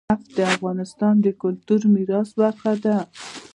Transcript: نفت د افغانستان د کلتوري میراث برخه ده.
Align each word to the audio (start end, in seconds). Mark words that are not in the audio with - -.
نفت 0.09 0.27
د 0.37 0.39
افغانستان 0.53 1.13
د 1.21 1.27
کلتوري 1.41 1.87
میراث 1.95 2.29
برخه 2.41 2.73
ده. 2.83 2.97